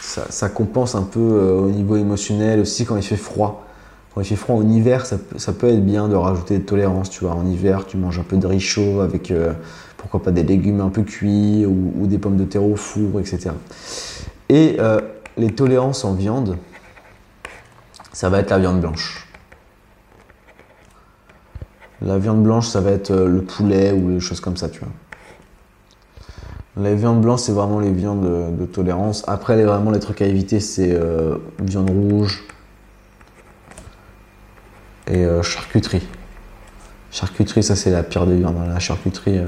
ça, 0.00 0.48
compense 0.48 0.94
un 0.94 1.02
peu 1.02 1.20
au 1.20 1.70
niveau 1.70 1.96
émotionnel 1.96 2.60
aussi 2.60 2.86
quand 2.86 2.96
il 2.96 3.02
fait 3.02 3.16
froid. 3.16 3.66
Quand 4.14 4.22
il 4.22 4.26
fait 4.26 4.36
froid 4.36 4.56
en 4.56 4.68
hiver, 4.68 5.06
ça, 5.06 5.52
peut 5.52 5.68
être 5.68 5.84
bien 5.84 6.08
de 6.08 6.16
rajouter 6.16 6.58
des 6.58 6.64
tolérances. 6.64 7.10
Tu 7.10 7.24
vois, 7.24 7.34
en 7.34 7.46
hiver, 7.46 7.86
tu 7.86 7.96
manges 7.96 8.18
un 8.18 8.24
peu 8.24 8.36
de 8.36 8.46
riz 8.46 8.60
chaud 8.60 9.00
avec 9.00 9.30
euh, 9.30 9.52
pourquoi 9.96 10.22
pas 10.22 10.32
des 10.32 10.42
légumes 10.42 10.80
un 10.80 10.88
peu 10.88 11.02
cuits 11.02 11.64
ou, 11.64 12.06
des 12.06 12.18
pommes 12.18 12.36
de 12.36 12.44
terre 12.44 12.64
au 12.64 12.74
four, 12.74 13.20
etc. 13.20 13.50
Et 14.50 14.76
euh, 14.78 15.00
les 15.38 15.54
tolérances 15.54 16.04
en 16.04 16.12
viande, 16.12 16.58
ça 18.12 18.28
va 18.28 18.40
être 18.40 18.50
la 18.50 18.58
viande 18.58 18.80
blanche. 18.82 19.26
La 22.02 22.18
viande 22.18 22.42
blanche, 22.42 22.66
ça 22.66 22.82
va 22.82 22.90
être 22.90 23.10
euh, 23.10 23.26
le 23.26 23.42
poulet 23.42 23.92
ou 23.92 24.10
les 24.10 24.20
choses 24.20 24.40
comme 24.40 24.58
ça, 24.58 24.68
tu 24.68 24.80
vois. 24.80 24.88
Les 26.76 26.94
viandes 26.94 27.22
blanches, 27.22 27.40
c'est 27.40 27.52
vraiment 27.52 27.80
les 27.80 27.92
viandes 27.92 28.56
de, 28.58 28.66
tolérance. 28.66 29.24
Après, 29.26 29.56
les, 29.56 29.64
vraiment, 29.64 29.90
les 29.90 30.00
trucs 30.00 30.20
à 30.20 30.26
éviter, 30.26 30.60
c'est 30.60 30.98
viande 31.58 31.90
rouge, 31.90 32.44
et 35.10 35.24
euh, 35.24 35.42
charcuterie. 35.42 36.06
Charcuterie, 37.10 37.62
ça 37.62 37.76
c'est 37.76 37.90
la 37.90 38.02
pire 38.02 38.26
des 38.26 38.36
viandes. 38.36 38.56
La 38.68 38.78
charcuterie, 38.78 39.38
euh, 39.38 39.46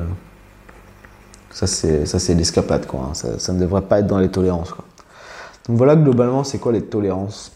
ça 1.51 1.67
c'est 1.67 2.35
l'escapade 2.35 2.87
quoi. 2.87 3.11
Hein. 3.11 3.15
Ça, 3.15 3.53
ne 3.53 3.61
devrait 3.61 3.83
pas 3.83 4.01
être 4.01 4.07
dans 4.07 4.19
les 4.19 4.31
tolérances. 4.31 4.75
Donc 5.69 5.77
voilà 5.77 5.97
globalement 5.97 6.45
c'est 6.45 6.59
quoi 6.59 6.73
les 6.73 6.83
tolérances? 6.83 7.53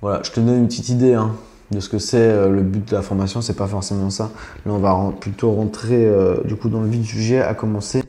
Voilà, 0.00 0.22
je 0.22 0.30
te 0.30 0.40
donne 0.40 0.56
une 0.56 0.66
petite 0.66 0.88
idée 0.88 1.14
hein, 1.14 1.36
de 1.70 1.80
ce 1.80 1.88
que 1.88 1.98
c'est 1.98 2.16
euh, 2.16 2.48
le 2.48 2.62
but 2.62 2.88
de 2.88 2.96
la 2.96 3.02
formation, 3.02 3.42
c'est 3.42 3.56
pas 3.56 3.66
forcément 3.66 4.10
ça. 4.10 4.30
Là 4.64 4.72
on 4.72 4.78
va 4.78 5.12
plutôt 5.20 5.52
rentrer 5.52 6.10
du 6.44 6.56
coup 6.56 6.68
dans 6.70 6.80
le 6.80 6.88
vif 6.88 7.02
du 7.02 7.06
sujet, 7.06 7.42
à 7.42 7.54
commencer 7.54 8.02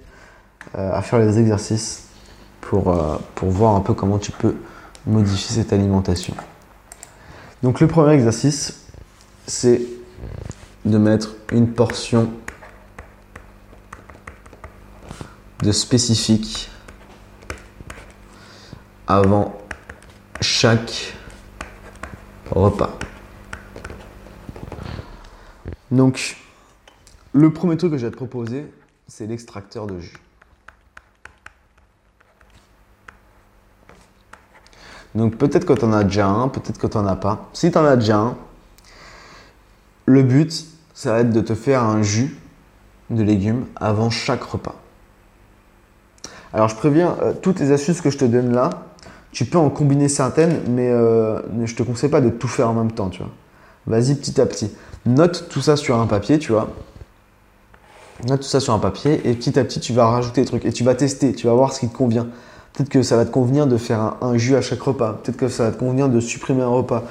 à 0.74 1.02
faire 1.02 1.20
les 1.20 1.38
exercices 1.38 2.08
pour 2.62 2.94
voir 3.42 3.76
un 3.76 3.82
peu 3.82 3.94
comment 3.94 4.20
tu 4.20 4.32
peux 4.32 4.56
modifier 5.06 5.56
cette 5.56 5.74
alimentation. 5.74 6.34
Donc 7.62 7.82
le 7.82 7.88
premier 7.88 8.14
exercice, 8.14 8.86
c'est 9.46 9.82
de 10.86 10.98
mettre 10.98 11.36
une 11.52 11.68
portion 11.68 12.32
de 15.62 15.72
spécifique 15.72 16.71
avant 19.12 19.54
chaque 20.40 21.14
repas. 22.50 22.98
Donc, 25.92 26.38
le 27.34 27.52
premier 27.52 27.76
truc 27.76 27.92
que 27.92 27.98
je 27.98 28.06
vais 28.06 28.12
te 28.12 28.16
proposer, 28.16 28.72
c'est 29.08 29.28
l'extracteur 29.28 29.88
de 29.88 30.00
jus. 30.00 30.18
Donc 35.14 35.36
peut-être 35.36 35.66
que 35.66 35.74
tu 35.74 35.84
en 35.84 35.92
as 35.92 36.06
déjà 36.06 36.28
un, 36.28 36.48
peut-être 36.48 36.80
que 36.80 36.88
tu 36.88 36.98
n'en 36.98 37.06
as 37.06 37.18
pas. 37.18 37.50
Si 37.52 37.70
tu 37.70 37.78
en 37.78 37.84
as 37.84 37.98
déjà 37.98 38.18
un, 38.18 38.38
le 40.06 40.24
but, 40.24 40.66
ça 40.94 41.12
va 41.12 41.20
être 41.20 41.32
de 41.32 41.42
te 41.42 41.54
faire 41.54 41.84
un 41.84 42.02
jus 42.02 42.38
de 43.10 43.22
légumes 43.22 43.66
avant 43.76 44.10
chaque 44.10 44.44
repas. 44.44 44.76
Alors 46.54 46.70
je 46.70 46.76
préviens, 46.76 47.18
euh, 47.22 47.34
toutes 47.34 47.60
les 47.60 47.74
astuces 47.74 48.00
que 48.00 48.10
je 48.10 48.18
te 48.18 48.26
donne 48.26 48.54
là, 48.54 48.70
tu 49.32 49.46
peux 49.46 49.58
en 49.58 49.70
combiner 49.70 50.10
certaines, 50.10 50.60
mais 50.70 50.90
euh, 50.90 51.40
je 51.66 51.76
te 51.76 51.84
conseille 51.84 52.10
pas 52.10 52.22
de 52.22 52.30
tout 52.30 52.48
faire 52.48 52.70
en 52.70 52.74
même 52.74 52.92
temps, 52.92 53.10
tu 53.10 53.20
vois. 53.20 53.32
Vas-y 53.88 54.16
petit 54.16 54.40
à 54.40 54.46
petit. 54.46 54.72
Note 55.06 55.48
tout 55.50 55.62
ça 55.62 55.76
sur 55.76 56.00
un 56.00 56.06
papier, 56.06 56.38
tu 56.38 56.52
vois. 56.52 56.70
Note 58.28 58.42
tout 58.42 58.48
ça 58.48 58.60
sur 58.60 58.74
un 58.74 58.80
papier 58.80 59.22
et 59.28 59.34
petit 59.34 59.58
à 59.58 59.64
petit 59.64 59.80
tu 59.80 59.94
vas 59.94 60.06
rajouter 60.06 60.42
des 60.42 60.48
trucs 60.48 60.66
et 60.66 60.72
tu 60.72 60.84
vas 60.84 60.94
tester, 60.94 61.34
tu 61.34 61.48
vas 61.48 61.54
voir 61.54 61.74
ce 61.74 61.80
qui 61.80 61.88
te 61.88 61.96
convient. 61.96 62.28
Peut-être 62.74 62.90
que 62.90 63.02
ça 63.02 63.16
va 63.16 63.26
te 63.26 63.32
convenir 63.32 63.68
de 63.68 63.78
faire 63.78 64.16
un, 64.22 64.38
jus 64.38 64.56
à 64.56 64.62
chaque 64.62 64.82
repas. 64.82 65.20
Peut-être 65.24 65.38
que 65.38 65.48
ça 65.48 65.66
va 65.66 65.72
te 65.72 65.80
convenir 65.80 66.08
de 66.08 66.20
supprimer 66.20 66.62
un 66.62 66.68
repas. 66.68 67.04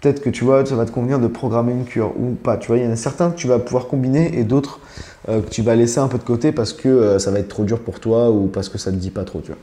Peut-être 0.00 0.20
que 0.20 0.30
tu 0.30 0.44
vois, 0.44 0.66
ça 0.66 0.74
va 0.74 0.84
te 0.84 0.90
convenir 0.90 1.18
de 1.18 1.28
programmer 1.28 1.72
une 1.72 1.84
cure 1.84 2.12
ou 2.18 2.34
pas. 2.34 2.56
Tu 2.56 2.68
vois, 2.68 2.78
il 2.78 2.84
y 2.84 2.86
en 2.86 2.90
a 2.90 2.96
certains 2.96 3.30
que 3.30 3.36
tu 3.36 3.46
vas 3.46 3.58
pouvoir 3.58 3.86
combiner 3.86 4.38
et 4.38 4.44
d'autres 4.44 4.80
euh, 5.28 5.40
que 5.40 5.48
tu 5.48 5.62
vas 5.62 5.74
laisser 5.74 5.98
un 5.98 6.08
peu 6.08 6.18
de 6.18 6.22
côté 6.22 6.52
parce 6.52 6.72
que 6.72 6.88
euh, 6.88 7.18
ça 7.18 7.30
va 7.30 7.38
être 7.38 7.48
trop 7.48 7.64
dur 7.64 7.80
pour 7.80 8.00
toi 8.00 8.30
ou 8.30 8.46
parce 8.46 8.68
que 8.68 8.78
ça 8.78 8.90
ne 8.90 8.96
te 8.96 9.00
dit 9.00 9.10
pas 9.10 9.24
trop. 9.24 9.40
Tu 9.40 9.48
vois. 9.48 9.60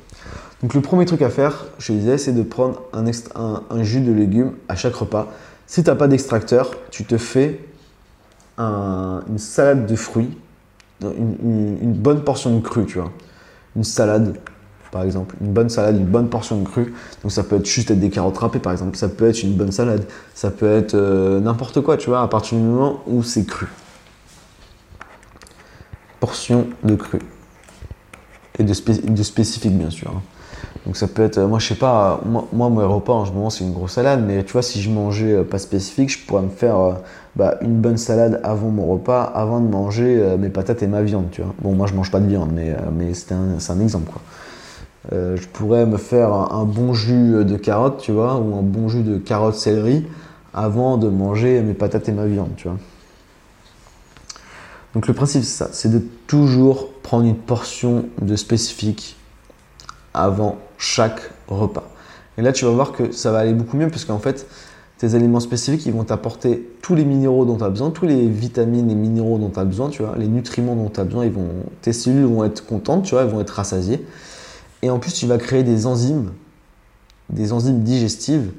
Donc 0.62 0.74
le 0.74 0.82
premier 0.82 1.06
truc 1.06 1.22
à 1.22 1.30
faire, 1.30 1.66
je 1.80 1.88
te 1.88 1.94
disais, 1.94 2.18
c'est 2.18 2.34
de 2.34 2.44
prendre 2.44 2.82
un, 2.94 3.84
jus 3.84 4.02
de 4.02 4.12
légumes 4.12 4.54
à 4.68 4.76
chaque 4.76 4.96
repas. 4.96 5.28
Si 5.68 5.84
tu 5.84 5.90
n'as 5.90 5.96
pas 5.96 6.08
d'extracteur, 6.08 6.72
tu 6.92 7.06
te 7.06 7.18
fais 7.18 7.60
une 8.58 9.38
salade 9.38 9.86
de 9.86 9.96
fruits, 9.96 10.38
une, 11.02 11.78
une 11.82 11.94
bonne 11.94 12.24
portion 12.24 12.56
de 12.56 12.62
cru, 12.62 12.86
tu 12.86 13.00
vois. 13.00 13.12
Une 13.76 13.84
salade 13.84 14.38
par 14.96 15.04
exemple. 15.04 15.36
Une 15.42 15.52
bonne 15.52 15.68
salade, 15.68 15.98
une 15.98 16.06
bonne 16.06 16.30
portion 16.30 16.58
de 16.58 16.66
cru. 16.66 16.94
Donc 17.22 17.34
ça 17.34 17.44
peut 17.44 17.58
être 17.58 17.66
juste 17.66 17.92
des 17.92 18.10
carottes 18.10 18.38
râpées, 18.38 18.60
par 18.60 18.72
exemple. 18.72 18.96
Ça 18.96 19.10
peut 19.10 19.28
être 19.28 19.44
une 19.44 19.54
bonne 19.54 19.74
salade. 19.74 20.06
Ça 20.34 20.52
peut 20.52 20.72
être 20.72 20.94
euh, 20.94 21.42
n'importe 21.42 21.82
quoi, 21.82 21.98
tu 21.98 22.10
vois, 22.10 22.22
à 22.22 22.28
partir 22.30 22.58
du 22.58 22.64
moment 22.64 23.02
où 23.06 23.22
c'est 23.22 23.44
cru. 23.44 23.68
Portion 26.26 26.66
de 26.84 26.96
cru. 26.96 27.20
Et 28.58 28.64
de, 28.64 28.74
spécifique, 28.74 29.78
bien 29.78 29.92
sûr. 29.92 30.10
Hein. 30.10 30.24
Donc 30.88 30.98
ça 30.98 31.08
peut 31.08 31.22
être, 31.22 31.40
moi 31.42 31.60
je 31.60 31.68
sais 31.68 31.76
pas, 31.76 32.20
moi, 32.26 32.48
moi 32.52 32.70
mon 32.70 32.96
repas 32.96 33.14
en 33.14 33.26
ce 33.26 33.32
moment 33.32 33.52
c'est 33.52 33.64
une 33.64 33.74
grosse 33.74 33.92
salade, 33.92 34.24
mais 34.26 34.44
tu 34.44 34.54
vois 34.54 34.64
si 34.64 34.82
je 34.82 34.90
mangeais 34.90 35.34
euh, 35.34 35.44
pas 35.44 35.60
spécifique, 35.60 36.10
je 36.10 36.26
pourrais 36.26 36.42
me 36.42 36.50
faire 36.50 36.80
euh, 36.80 36.94
bah, 37.36 37.58
une 37.62 37.80
bonne 37.80 37.98
salade 37.98 38.42
avant 38.44 38.70
mon 38.70 38.88
repas, 38.88 39.22
avant 39.22 39.60
de 39.60 39.68
manger 39.68 40.36
mes 40.40 40.50
patates 40.50 40.82
et 40.82 40.88
ma 40.88 41.04
viande, 41.04 41.28
tu 41.32 41.44
vois. 41.44 41.54
Bon 41.62 41.74
moi 41.74 41.86
je 41.86 41.94
mange 41.94 42.10
pas 42.10 42.20
de 42.20 42.28
viande, 42.28 42.50
mais, 42.56 42.76
mais 42.92 43.14
c'est 43.14 43.32
un, 43.32 43.58
un, 43.70 43.80
exemple 43.80 44.12
quoi. 44.12 44.22
Euh, 45.14 45.38
je 45.38 45.48
pourrais 45.48 45.86
me 45.86 45.98
faire 45.98 46.34
un, 46.34 46.66
bon 46.66 46.96
jus 46.96 47.46
de 47.46 47.56
carottes, 47.56 48.02
tu 48.02 48.12
vois, 48.12 48.38
ou 48.38 48.58
un 48.58 48.64
bon 48.64 48.88
jus 48.88 49.04
de 49.04 49.20
carottes 49.20 49.56
céleri 49.56 50.08
avant 50.56 50.98
de 50.98 51.08
manger 51.08 51.62
mes 51.62 51.76
patates 51.76 52.10
et 52.10 52.14
ma 52.14 52.26
viande, 52.26 52.50
tu 52.58 52.68
vois. 52.68 52.78
Donc 54.96 55.08
le 55.08 55.14
principe 55.14 55.44
c'est 55.44 55.58
ça, 55.58 55.70
c'est 55.74 55.90
de 55.90 56.02
toujours 56.26 56.90
prendre 57.04 57.26
une 57.26 57.36
portion 57.36 58.06
de 58.22 58.36
spécifique 58.36 59.18
avant 60.14 60.58
chaque 60.78 61.20
repas. 61.48 61.92
Et 62.38 62.42
là 62.42 62.54
tu 62.54 62.66
vas 62.66 62.72
voir 62.72 62.94
que 62.94 63.12
ça 63.12 63.32
va 63.32 63.40
aller 63.40 63.54
beaucoup 63.54 63.78
mieux 63.78 63.90
parce 63.90 64.06
qu'en 64.06 64.20
fait 64.20 64.48
tes 64.98 65.14
aliments 65.14 65.42
spécifiques 65.42 65.86
ils 65.86 65.92
vont 65.92 66.06
t'apporter 66.06 66.66
tous 66.82 66.96
les 66.96 67.04
minéraux 67.04 67.44
dont 67.44 67.58
tu 67.58 67.64
as 67.66 67.70
besoin, 67.70 67.92
tous 67.92 68.06
les 68.06 68.28
vitamines 68.28 68.90
et 68.90 68.96
minéraux 68.96 69.38
dont 69.38 69.50
tu 69.50 69.60
as 69.60 69.66
besoin, 69.66 69.90
tu 69.90 70.02
vois, 70.02 70.16
les 70.18 70.30
nutriments 70.30 70.76
dont 70.76 70.90
tu 70.90 71.02
as 71.02 71.04
besoin, 71.04 71.26
ils 71.26 71.32
vont, 71.32 71.50
tes 71.82 71.92
cellules 71.92 72.26
vont 72.26 72.46
être 72.46 72.66
contentes, 72.66 73.04
tu 73.04 73.12
vois, 73.12 73.24
elles 73.24 73.30
vont 73.30 73.42
être 73.42 73.50
rassasiées. 73.50 74.06
Et 74.82 74.90
en 74.90 75.00
plus, 75.00 75.14
tu 75.14 75.26
vas 75.26 75.38
créer 75.38 75.64
des 75.64 75.88
enzymes, 75.88 76.32
des 77.30 77.52
enzymes 77.52 77.84
digestives 77.84 78.52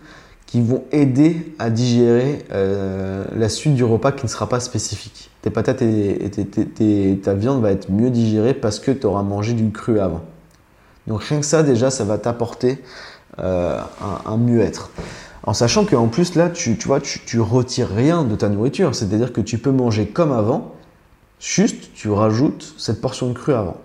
vont 0.65 0.85
aider 0.93 1.53
à 1.59 1.71
digérer 1.71 2.45
euh, 2.53 3.25
la 3.35 3.49
suite 3.49 3.75
du 3.75 3.85
repas 3.85 4.13
qui 4.13 4.25
ne 4.25 4.31
sera 4.31 4.49
pas 4.49 4.61
spécifique. 4.61 5.31
Tes 5.43 5.51
patates 5.51 5.83
et, 5.83 7.21
ta 7.23 7.35
viande 7.35 7.63
va 7.63 7.73
être 7.73 7.91
mieux 7.91 8.11
digérée 8.11 8.55
parce 8.55 8.79
que 8.79 8.91
tu 8.91 9.07
auras 9.07 9.23
mangé 9.23 9.55
du 9.55 9.71
cru 9.71 10.01
avant. 10.01 10.23
Donc 11.07 11.23
rien 11.23 11.41
que 11.41 11.47
ça, 11.47 11.63
déjà, 11.63 11.91
ça 11.91 12.05
va 12.05 12.19
t'apporter 12.19 12.79
euh, 13.39 13.81
un, 14.25 14.37
mieux-être. 14.37 14.91
En 15.45 15.53
sachant 15.53 15.85
qu'en 15.85 16.09
plus, 16.09 16.35
là, 16.35 16.51
tu, 16.51 16.77
vois, 16.85 17.01
tu, 17.01 17.21
tu 17.21 17.41
retires 17.41 17.89
rien 17.89 18.25
de 18.25 18.35
ta 18.35 18.49
nourriture. 18.49 18.95
C'est-à-dire 18.95 19.33
que 19.33 19.41
tu 19.41 19.59
peux 19.59 19.71
manger 19.71 20.07
comme 20.07 20.33
avant, 20.33 20.73
juste 21.39 21.93
tu 21.95 22.11
rajoutes 22.11 22.75
cette 22.79 23.01
portion 23.01 23.29
de 23.29 23.35
cru 23.35 23.53
avant. 23.53 23.77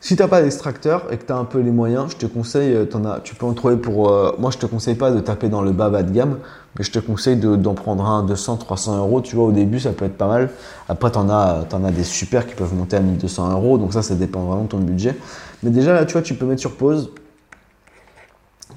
Si 0.00 0.14
tu 0.14 0.22
n'as 0.22 0.28
pas 0.28 0.42
d'extracteur 0.42 1.12
et 1.12 1.16
que 1.16 1.24
tu 1.24 1.32
as 1.32 1.36
un 1.36 1.44
peu 1.44 1.58
les 1.58 1.72
moyens, 1.72 2.12
je 2.12 2.16
te 2.16 2.26
conseille, 2.26 2.72
euh, 2.72 2.86
as, 3.04 3.20
tu 3.20 3.34
peux 3.34 3.46
en 3.46 3.52
trouver 3.52 3.76
pour. 3.76 4.10
Euh, 4.10 4.32
moi, 4.38 4.50
je 4.52 4.58
te 4.58 4.66
conseille 4.66 4.94
pas 4.94 5.10
de 5.10 5.18
taper 5.18 5.48
dans 5.48 5.60
le 5.60 5.72
bas 5.72 5.90
bas 5.90 6.04
de 6.04 6.12
gamme, 6.12 6.38
mais 6.78 6.84
je 6.84 6.92
te 6.92 7.00
conseille 7.00 7.36
d'en 7.36 7.74
prendre 7.74 8.06
un 8.06 8.22
200, 8.22 8.58
300 8.58 8.98
euros. 8.98 9.20
Tu 9.20 9.34
vois, 9.34 9.46
au 9.46 9.52
début, 9.52 9.80
ça 9.80 9.90
peut 9.90 10.04
être 10.04 10.16
pas 10.16 10.28
mal. 10.28 10.50
Après, 10.88 11.10
tu 11.10 11.18
en, 11.18 11.28
as, 11.28 11.64
en 11.72 11.84
as 11.84 11.90
des 11.90 12.04
super 12.04 12.46
qui 12.46 12.54
peuvent 12.54 12.74
monter 12.74 12.96
à 12.96 13.00
1200 13.00 13.50
euros. 13.52 13.76
Donc, 13.76 13.92
ça, 13.92 14.02
ça 14.02 14.14
dépend 14.14 14.42
vraiment 14.42 14.64
de 14.64 14.68
ton 14.68 14.78
budget. 14.78 15.16
Mais 15.64 15.70
déjà, 15.70 15.92
là, 15.92 16.04
tu 16.04 16.12
vois, 16.12 16.22
tu 16.22 16.34
peux 16.34 16.46
mettre 16.46 16.60
sur 16.60 16.76
pause. 16.76 17.10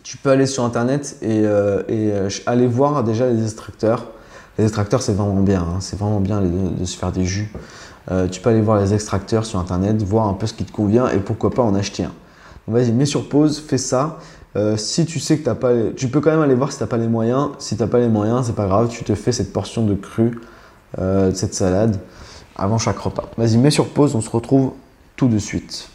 Tu 0.02 0.18
peux 0.18 0.32
aller 0.32 0.48
sur 0.48 0.64
internet 0.64 1.18
et, 1.22 1.44
euh, 1.46 2.30
aller 2.48 2.66
voir 2.66 3.04
déjà 3.04 3.30
les 3.30 3.44
extracteurs. 3.44 4.08
Les 4.58 4.64
extracteurs, 4.64 5.04
c'est 5.04 5.14
vraiment 5.14 5.42
bien. 5.42 5.62
Hein. 5.62 5.78
C'est 5.82 6.00
vraiment 6.00 6.20
bien 6.20 6.42
de 6.42 6.84
se 6.84 6.98
faire 6.98 7.12
des 7.12 7.26
jus. 7.26 7.52
Euh, 8.10 8.28
tu 8.28 8.42
peux 8.42 8.50
aller 8.50 8.62
voir 8.62 8.80
les 8.80 8.94
extracteurs 8.94 9.46
sur 9.46 9.60
internet, 9.60 10.02
voir 10.02 10.28
un 10.28 10.34
peu 10.34 10.48
ce 10.48 10.54
qui 10.54 10.64
te 10.64 10.72
convient 10.72 11.08
et 11.10 11.20
pourquoi 11.20 11.52
pas 11.52 11.62
en 11.62 11.76
acheter 11.76 12.04
un. 12.04 12.14
Vas-y, 12.68 12.92
mets 12.92 13.06
sur 13.06 13.30
pause, 13.30 13.60
fais 13.60 13.78
ça. 13.78 14.18
Euh, 14.56 14.76
si 14.76 15.06
tu 15.06 15.20
sais 15.20 15.38
que 15.38 15.46
t'as 15.46 15.56
pas, 15.56 15.72
tu 15.96 16.08
peux 16.08 16.20
quand 16.20 16.32
même 16.32 16.42
aller 16.42 16.56
voir 16.56 16.72
si 16.72 16.78
tu 16.78 16.84
n'as 16.84 16.88
pas 16.88 16.98
les 16.98 17.08
moyens. 17.08 17.50
Si 17.60 17.76
tu 17.76 17.82
n'as 17.82 17.88
pas 17.88 18.00
les 18.00 18.10
moyens, 18.10 18.48
c'est 18.48 18.56
pas 18.56 18.66
grave, 18.66 18.90
tu 18.90 19.04
te 19.04 19.16
fais 19.16 19.32
cette 19.32 19.54
portion 19.54 19.86
de 19.86 19.94
cru, 19.94 20.40
euh, 21.00 21.32
cette 21.34 21.54
salade 21.54 22.00
avant 22.56 22.78
chaque 22.78 22.98
repas. 22.98 23.30
Vas-y, 23.38 23.58
mets 23.58 23.72
sur 23.72 23.90
pause, 23.90 24.16
on 24.16 24.22
se 24.22 24.30
retrouve 24.30 24.72
tout 25.16 25.28
de 25.28 25.38
suite. 25.38 25.91